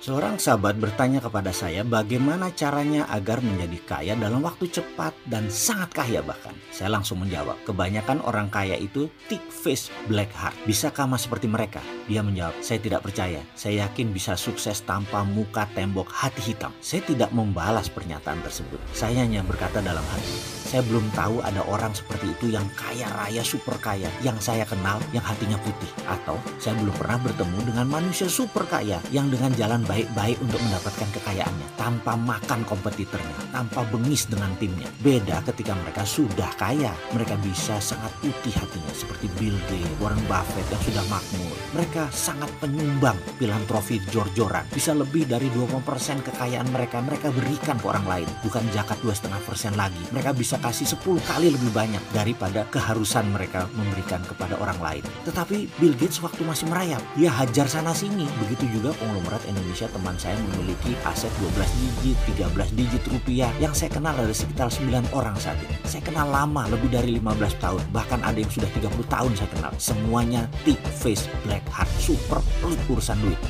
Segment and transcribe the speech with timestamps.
[0.00, 5.92] Seorang sahabat bertanya kepada saya bagaimana caranya agar menjadi kaya dalam waktu cepat dan sangat
[5.92, 6.56] kaya bahkan.
[6.72, 10.56] Saya langsung menjawab, kebanyakan orang kaya itu thick face black heart.
[10.64, 11.84] Bisakah mas seperti mereka?
[12.08, 13.44] Dia menjawab, saya tidak percaya.
[13.52, 16.72] Saya yakin bisa sukses tanpa muka tembok hati hitam.
[16.80, 18.80] Saya tidak membalas pernyataan tersebut.
[18.96, 23.42] Saya hanya berkata dalam hati, saya belum tahu ada orang seperti itu yang kaya raya
[23.42, 25.90] super kaya yang saya kenal yang hatinya putih.
[26.06, 31.10] Atau saya belum pernah bertemu dengan manusia super kaya yang dengan jalan baik-baik untuk mendapatkan
[31.18, 34.86] kekayaannya tanpa makan kompetitornya, tanpa bengis dengan timnya.
[35.02, 40.70] Beda ketika mereka sudah kaya, mereka bisa sangat putih hatinya seperti Bill Gates, Warren Buffett
[40.70, 41.54] yang sudah makmur.
[41.74, 44.70] Mereka sangat penyumbang filantropi jor-joran.
[44.70, 45.82] Bisa lebih dari 20%
[46.30, 50.04] kekayaan mereka mereka berikan ke orang lain, bukan zakat 2,5% lagi.
[50.14, 55.04] Mereka bisa kasih 10 kali lebih banyak daripada keharusan mereka memberikan kepada orang lain.
[55.24, 58.28] Tetapi Bill Gates waktu masih merayap, dia hajar sana sini.
[58.44, 63.90] Begitu juga konglomerat Indonesia teman saya memiliki aset 12 digit, 13 digit rupiah yang saya
[63.90, 65.76] kenal ada sekitar 9 orang saat ini.
[65.88, 69.72] Saya kenal lama, lebih dari 15 tahun, bahkan ada yang sudah 30 tahun saya kenal.
[69.80, 73.40] Semuanya thick face, black heart, super pelit urusan duit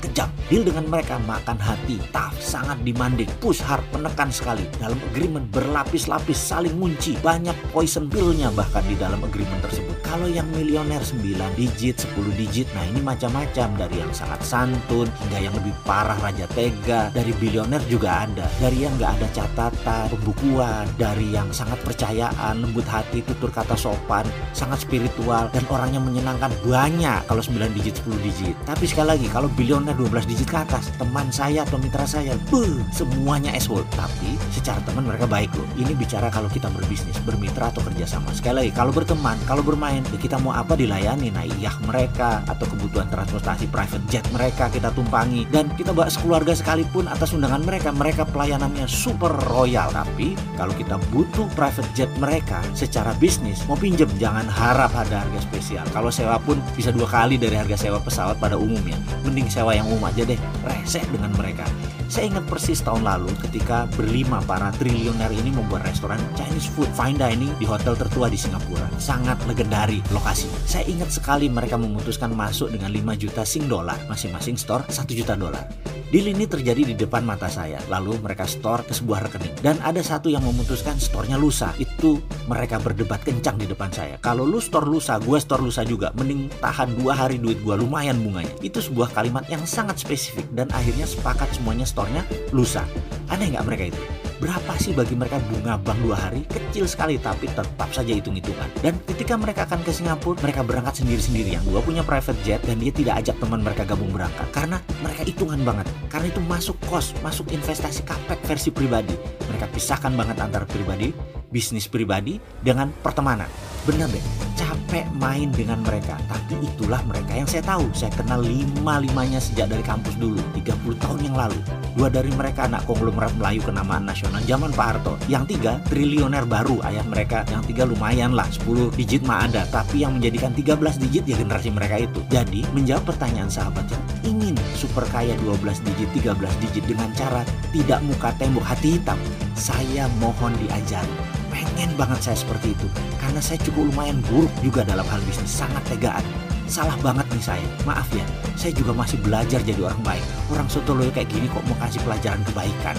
[0.00, 0.30] kejam.
[0.48, 4.64] Deal dengan mereka makan hati, tough, sangat demanding, push hard, menekan sekali.
[4.80, 9.92] Dalam agreement berlapis-lapis, saling munci, banyak poison pill-nya bahkan di dalam agreement tersebut.
[10.00, 15.38] Kalau yang milioner 9 digit, 10 digit, nah ini macam-macam dari yang sangat santun hingga
[15.38, 20.88] yang lebih parah raja tega, dari bilioner juga ada, dari yang nggak ada catatan, pembukuan,
[20.96, 24.24] dari yang sangat percayaan, lembut hati, tutur kata sopan,
[24.56, 28.56] sangat spiritual dan orangnya menyenangkan banyak kalau 9 digit, 10 digit.
[28.64, 32.82] Tapi sekali lagi kalau bilioner 12 digit ke atas teman saya atau mitra saya buh,
[32.90, 35.68] semuanya asshole tapi secara teman mereka baik loh.
[35.78, 38.32] Ini bicara kalau kita berbisnis bermitra atau kerjasama.
[38.34, 41.32] Sekali lagi kalau berteman kalau bermain ya kita mau apa dilayani?
[41.32, 45.46] Nah iya mereka atau kebutuhan transportasi private jet mereka kita tumpangi.
[45.48, 49.88] Dan kita bawa sekeluarga sekalipun atas undangan mereka mereka pelayanannya super royal.
[49.94, 55.40] Tapi kalau kita butuh private jet mereka secara bisnis mau pinjem jangan harap ada harga
[55.44, 55.86] spesial.
[55.94, 58.98] Kalau sewa pun bisa dua kali dari harga sewa pesawat pada umumnya.
[59.22, 61.62] Mending sewa yang umum aja deh resek dengan mereka
[62.08, 67.20] saya ingat persis tahun lalu ketika berlima para triliuner ini membuat restoran Chinese food fine
[67.20, 68.88] dining di hotel tertua di Singapura.
[68.96, 70.48] Sangat legendari lokasi.
[70.64, 75.36] Saya ingat sekali mereka memutuskan masuk dengan 5 juta sing dolar, masing-masing store 1 juta
[75.36, 75.68] dolar.
[76.08, 77.76] Deal ini terjadi di depan mata saya.
[77.92, 79.52] Lalu mereka store ke sebuah rekening.
[79.60, 81.76] Dan ada satu yang memutuskan store-nya lusa.
[81.76, 84.16] Itu mereka berdebat kencang di depan saya.
[84.24, 86.08] Kalau lu store lusa, gue store lusa juga.
[86.16, 88.56] Mending tahan dua hari duit gue lumayan bunganya.
[88.64, 90.48] Itu sebuah kalimat yang sangat spesifik.
[90.48, 92.22] Dan akhirnya sepakat semuanya store-nya
[92.54, 92.86] lusa.
[93.26, 93.98] Aneh nggak mereka itu?
[94.38, 96.46] Berapa sih bagi mereka bunga bank dua hari?
[96.46, 98.70] Kecil sekali tapi tetap saja hitung-hitungan.
[98.78, 101.58] Dan ketika mereka akan ke Singapura, mereka berangkat sendiri-sendiri.
[101.58, 104.46] Yang dua punya private jet dan dia tidak ajak teman mereka gabung berangkat.
[104.54, 105.90] Karena mereka hitungan banget.
[106.06, 109.18] Karena itu masuk kos, masuk investasi kapek versi pribadi.
[109.50, 111.10] Mereka pisahkan banget antara pribadi,
[111.50, 113.50] bisnis pribadi dengan pertemanan.
[113.90, 114.22] Benar deh,
[114.58, 116.18] capek main dengan mereka.
[116.26, 117.86] Tapi itulah mereka yang saya tahu.
[117.94, 121.58] Saya kenal lima-limanya sejak dari kampus dulu, 30 tahun yang lalu.
[121.94, 125.14] Dua dari mereka anak konglomerat Melayu kenamaan nasional zaman Pak Harto.
[125.30, 127.46] Yang tiga triliuner baru ayah mereka.
[127.46, 129.62] Yang tiga lumayan lah 10 digit mah ada.
[129.70, 132.20] Tapi yang menjadikan 13 digit ya generasi mereka itu.
[132.26, 138.02] Jadi menjawab pertanyaan sahabat yang ingin super kaya 12 digit, 13 digit dengan cara tidak
[138.02, 139.18] muka tembok hati hitam.
[139.58, 142.86] Saya mohon diajari pengen banget saya seperti itu.
[143.18, 145.50] Karena saya cukup lumayan buruk juga dalam hal bisnis.
[145.50, 146.22] Sangat tegaan.
[146.70, 147.66] Salah banget nih saya.
[147.82, 148.22] Maaf ya
[148.54, 150.24] saya juga masih belajar jadi orang baik.
[150.54, 152.98] Orang soto kayak gini kok mau kasih pelajaran kebaikan